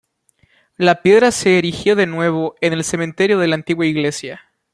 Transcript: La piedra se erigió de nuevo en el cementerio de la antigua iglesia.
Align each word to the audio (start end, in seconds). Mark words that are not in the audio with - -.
La 0.77 1.03
piedra 1.03 1.29
se 1.29 1.59
erigió 1.59 1.95
de 1.95 2.07
nuevo 2.07 2.55
en 2.59 2.73
el 2.73 2.83
cementerio 2.83 3.37
de 3.37 3.47
la 3.49 3.53
antigua 3.53 3.85
iglesia. 3.85 4.41